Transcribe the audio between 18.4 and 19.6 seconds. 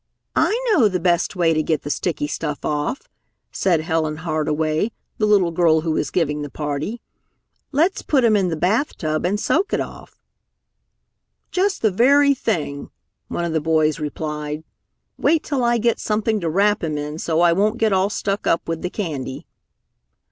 up with the candy."